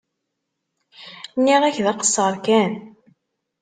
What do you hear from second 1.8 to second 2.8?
d aqeṣṣer kan.